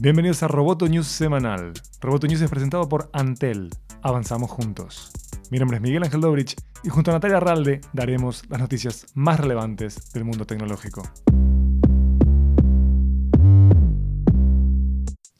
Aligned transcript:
Bienvenidos 0.00 0.44
a 0.44 0.48
Roboto 0.48 0.86
News 0.86 1.08
semanal. 1.08 1.72
Roboto 2.00 2.28
News 2.28 2.40
es 2.40 2.48
presentado 2.48 2.88
por 2.88 3.10
Antel. 3.12 3.68
Avanzamos 4.00 4.48
juntos. 4.48 5.10
Mi 5.50 5.58
nombre 5.58 5.78
es 5.78 5.82
Miguel 5.82 6.04
Ángel 6.04 6.20
Dobrich 6.20 6.54
y 6.84 6.88
junto 6.88 7.10
a 7.10 7.14
Natalia 7.14 7.40
Ralde 7.40 7.80
daremos 7.92 8.44
las 8.48 8.60
noticias 8.60 9.06
más 9.14 9.40
relevantes 9.40 10.12
del 10.12 10.22
mundo 10.22 10.46
tecnológico. 10.46 11.02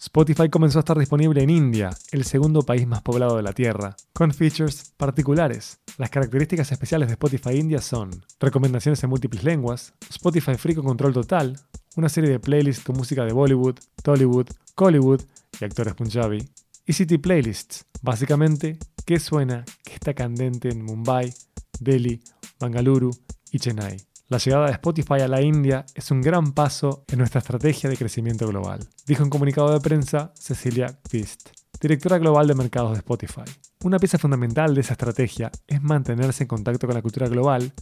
Spotify 0.00 0.48
comenzó 0.48 0.78
a 0.78 0.80
estar 0.80 0.98
disponible 0.98 1.40
en 1.40 1.50
India, 1.50 1.90
el 2.10 2.24
segundo 2.24 2.62
país 2.62 2.84
más 2.84 3.02
poblado 3.02 3.36
de 3.36 3.44
la 3.44 3.52
Tierra, 3.52 3.94
con 4.12 4.32
features 4.32 4.92
particulares. 4.96 5.78
Las 5.98 6.10
características 6.10 6.72
especiales 6.72 7.06
de 7.08 7.12
Spotify 7.12 7.58
India 7.58 7.80
son 7.80 8.10
recomendaciones 8.40 9.02
en 9.04 9.10
múltiples 9.10 9.44
lenguas, 9.44 9.94
Spotify 10.10 10.56
Free 10.56 10.74
con 10.74 10.84
control 10.84 11.12
total, 11.12 11.60
una 11.96 12.08
serie 12.08 12.30
de 12.30 12.40
playlists 12.40 12.84
con 12.84 12.96
música 12.96 13.24
de 13.24 13.32
Bollywood, 13.32 13.76
Tollywood, 14.02 14.48
Collywood 14.74 15.22
y 15.60 15.64
actores 15.64 15.94
punjabi, 15.94 16.48
y 16.86 16.92
City 16.92 17.18
Playlists, 17.18 17.84
básicamente 18.02 18.78
qué 19.04 19.18
suena, 19.18 19.64
qué 19.84 19.94
está 19.94 20.14
candente 20.14 20.70
en 20.70 20.84
Mumbai, 20.84 21.32
Delhi, 21.80 22.22
Bangalore 22.58 23.10
y 23.50 23.58
Chennai. 23.58 23.96
La 24.28 24.38
llegada 24.38 24.66
de 24.66 24.72
Spotify 24.72 25.20
a 25.22 25.28
la 25.28 25.40
India 25.40 25.86
es 25.94 26.10
un 26.10 26.20
gran 26.20 26.52
paso 26.52 27.04
en 27.08 27.18
nuestra 27.18 27.38
estrategia 27.38 27.88
de 27.88 27.96
crecimiento 27.96 28.46
global, 28.46 28.86
dijo 29.06 29.22
en 29.22 29.30
comunicado 29.30 29.72
de 29.72 29.80
prensa 29.80 30.32
Cecilia 30.34 30.98
Pist, 31.10 31.48
directora 31.80 32.18
global 32.18 32.46
de 32.46 32.54
mercados 32.54 32.92
de 32.92 32.98
Spotify. 32.98 33.44
Una 33.84 33.98
pieza 33.98 34.18
fundamental 34.18 34.74
de 34.74 34.82
esa 34.82 34.92
estrategia 34.92 35.50
es 35.66 35.82
mantenerse 35.82 36.44
en 36.44 36.48
contacto 36.48 36.86
con 36.86 36.94
la 36.94 37.02
cultura 37.02 37.28
global 37.28 37.72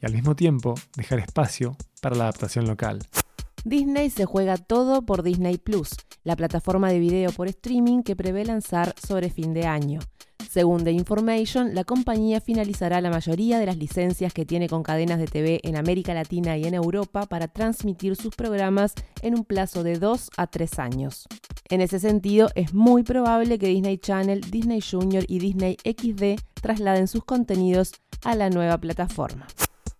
y 0.00 0.06
al 0.06 0.12
mismo 0.12 0.36
tiempo 0.36 0.74
dejar 0.96 1.18
espacio 1.18 1.76
para 2.00 2.14
la 2.14 2.24
adaptación 2.24 2.66
local. 2.66 3.00
Disney 3.66 4.10
se 4.10 4.26
juega 4.26 4.58
todo 4.58 5.02
por 5.02 5.24
Disney 5.24 5.58
Plus, 5.58 5.88
la 6.22 6.36
plataforma 6.36 6.88
de 6.88 7.00
video 7.00 7.32
por 7.32 7.48
streaming 7.48 8.02
que 8.04 8.14
prevé 8.14 8.44
lanzar 8.44 8.94
sobre 8.96 9.28
fin 9.28 9.54
de 9.54 9.66
año. 9.66 9.98
Según 10.48 10.84
The 10.84 10.92
Information, 10.92 11.74
la 11.74 11.82
compañía 11.82 12.40
finalizará 12.40 13.00
la 13.00 13.10
mayoría 13.10 13.58
de 13.58 13.66
las 13.66 13.76
licencias 13.76 14.32
que 14.32 14.46
tiene 14.46 14.68
con 14.68 14.84
cadenas 14.84 15.18
de 15.18 15.26
TV 15.26 15.58
en 15.64 15.74
América 15.74 16.14
Latina 16.14 16.56
y 16.56 16.62
en 16.62 16.74
Europa 16.74 17.26
para 17.26 17.48
transmitir 17.48 18.14
sus 18.14 18.36
programas 18.36 18.94
en 19.22 19.34
un 19.36 19.44
plazo 19.44 19.82
de 19.82 19.98
2 19.98 20.30
a 20.36 20.46
3 20.46 20.78
años. 20.78 21.26
En 21.68 21.80
ese 21.80 21.98
sentido, 21.98 22.50
es 22.54 22.72
muy 22.72 23.02
probable 23.02 23.58
que 23.58 23.66
Disney 23.66 23.98
Channel, 23.98 24.42
Disney 24.42 24.80
Junior 24.80 25.24
y 25.26 25.40
Disney 25.40 25.76
XD 25.84 26.40
trasladen 26.62 27.08
sus 27.08 27.24
contenidos 27.24 27.94
a 28.22 28.36
la 28.36 28.48
nueva 28.48 28.78
plataforma. 28.78 29.48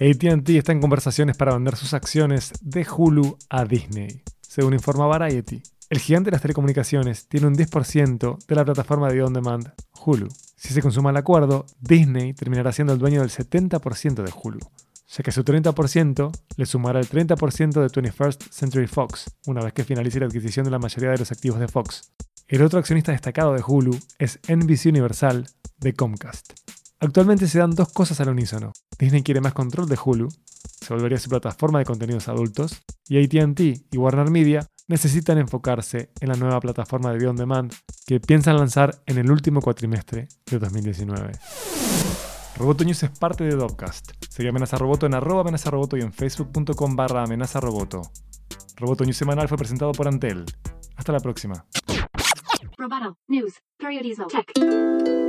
ATT 0.00 0.50
está 0.50 0.70
en 0.70 0.80
conversaciones 0.80 1.36
para 1.36 1.54
vender 1.54 1.74
sus 1.74 1.92
acciones 1.92 2.52
de 2.60 2.86
Hulu 2.88 3.36
a 3.50 3.64
Disney, 3.64 4.22
según 4.40 4.74
informa 4.74 5.06
Variety. 5.06 5.60
El 5.90 5.98
gigante 5.98 6.30
de 6.30 6.36
las 6.36 6.42
telecomunicaciones 6.42 7.26
tiene 7.26 7.48
un 7.48 7.56
10% 7.56 8.46
de 8.46 8.54
la 8.54 8.64
plataforma 8.64 9.10
de 9.10 9.24
on 9.24 9.32
demand 9.32 9.72
Hulu. 10.04 10.28
Si 10.54 10.72
se 10.72 10.82
consuma 10.82 11.10
el 11.10 11.16
acuerdo, 11.16 11.66
Disney 11.80 12.32
terminará 12.32 12.70
siendo 12.70 12.92
el 12.92 13.00
dueño 13.00 13.22
del 13.22 13.30
70% 13.30 14.22
de 14.22 14.32
Hulu, 14.40 14.60
ya 15.08 15.24
que 15.24 15.32
su 15.32 15.42
30% 15.42 16.30
le 16.56 16.66
sumará 16.66 17.00
el 17.00 17.08
30% 17.08 17.80
de 17.80 17.88
21st 17.88 18.50
Century 18.52 18.86
Fox, 18.86 19.24
una 19.46 19.64
vez 19.64 19.72
que 19.72 19.82
finalice 19.82 20.20
la 20.20 20.26
adquisición 20.26 20.64
de 20.64 20.70
la 20.70 20.78
mayoría 20.78 21.10
de 21.10 21.18
los 21.18 21.32
activos 21.32 21.58
de 21.58 21.66
Fox. 21.66 22.12
El 22.46 22.62
otro 22.62 22.78
accionista 22.78 23.10
destacado 23.10 23.52
de 23.52 23.64
Hulu 23.66 23.98
es 24.20 24.38
NBC 24.48 24.86
Universal 24.86 25.48
de 25.78 25.92
Comcast. 25.92 26.67
Actualmente 27.00 27.46
se 27.46 27.58
dan 27.58 27.70
dos 27.70 27.92
cosas 27.92 28.20
al 28.20 28.30
unísono. 28.30 28.72
Disney 28.98 29.22
quiere 29.22 29.40
más 29.40 29.52
control 29.52 29.88
de 29.88 29.98
Hulu, 30.02 30.28
se 30.28 30.94
volvería 30.94 31.18
su 31.18 31.30
plataforma 31.30 31.78
de 31.78 31.84
contenidos 31.84 32.28
adultos, 32.28 32.82
y 33.08 33.22
ATT 33.22 33.60
y 33.92 33.96
Warner 33.96 34.30
Media 34.30 34.66
necesitan 34.88 35.38
enfocarse 35.38 36.10
en 36.20 36.28
la 36.28 36.34
nueva 36.34 36.58
plataforma 36.60 37.10
de 37.10 37.18
video 37.18 37.30
on 37.30 37.36
demand 37.36 37.72
que 38.06 38.18
piensan 38.18 38.56
lanzar 38.56 39.00
en 39.06 39.18
el 39.18 39.30
último 39.30 39.60
cuatrimestre 39.60 40.28
de 40.46 40.58
2019. 40.58 41.32
Roboto 42.56 42.84
News 42.84 43.02
es 43.04 43.10
parte 43.10 43.44
de 43.44 43.54
Dopcast. 43.54 44.10
Sigue 44.28 44.48
Amenaza 44.48 44.78
Roboto 44.78 45.06
en 45.06 45.14
arroba 45.14 45.42
amenaza 45.42 45.70
roboto 45.70 45.96
y 45.96 46.00
en 46.00 46.12
facebook.com 46.12 46.96
barra 46.96 47.22
amenaza 47.22 47.60
roboto. 47.60 48.02
Roboto 48.76 49.04
News 49.04 49.16
semanal 49.16 49.46
fue 49.46 49.58
presentado 49.58 49.92
por 49.92 50.08
Antel. 50.08 50.44
Hasta 50.96 51.12
la 51.12 51.20
próxima. 51.20 51.64
Roboto 52.76 53.16
News, 53.28 53.54
Tech. 53.78 55.27